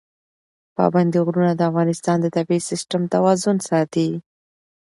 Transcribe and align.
پابندي 0.77 1.19
غرونه 1.25 1.51
د 1.55 1.61
افغانستان 1.69 2.17
د 2.21 2.25
طبعي 2.35 2.59
سیسټم 2.69 3.01
توازن 3.13 3.57
ساتي. 3.69 4.09